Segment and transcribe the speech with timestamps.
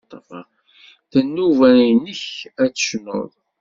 [1.11, 2.23] D nnuba-nnek
[2.63, 3.31] ad tecnuḍ.